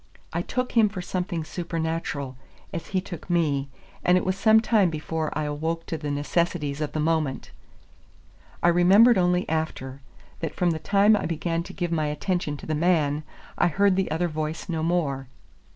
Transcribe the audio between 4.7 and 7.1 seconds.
before I awoke to the necessities of the